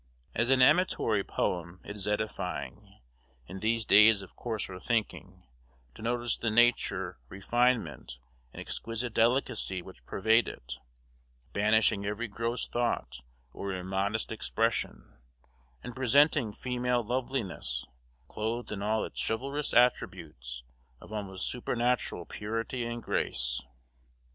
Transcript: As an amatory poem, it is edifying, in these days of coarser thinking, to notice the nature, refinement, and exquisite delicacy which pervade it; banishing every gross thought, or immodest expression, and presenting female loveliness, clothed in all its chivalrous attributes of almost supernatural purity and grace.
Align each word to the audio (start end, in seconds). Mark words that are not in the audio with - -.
As 0.33 0.49
an 0.49 0.63
amatory 0.63 1.23
poem, 1.23 1.79
it 1.83 1.95
is 1.95 2.07
edifying, 2.07 2.97
in 3.45 3.59
these 3.59 3.85
days 3.85 4.23
of 4.23 4.35
coarser 4.35 4.79
thinking, 4.79 5.43
to 5.93 6.01
notice 6.01 6.39
the 6.39 6.49
nature, 6.49 7.19
refinement, 7.29 8.17
and 8.51 8.59
exquisite 8.59 9.13
delicacy 9.13 9.83
which 9.83 10.03
pervade 10.07 10.47
it; 10.47 10.79
banishing 11.53 12.03
every 12.03 12.27
gross 12.27 12.67
thought, 12.67 13.19
or 13.53 13.73
immodest 13.73 14.31
expression, 14.31 15.19
and 15.83 15.95
presenting 15.95 16.51
female 16.51 17.03
loveliness, 17.03 17.85
clothed 18.27 18.71
in 18.71 18.81
all 18.81 19.05
its 19.05 19.23
chivalrous 19.23 19.71
attributes 19.71 20.63
of 20.99 21.13
almost 21.13 21.45
supernatural 21.45 22.25
purity 22.25 22.83
and 22.87 23.03
grace. 23.03 23.61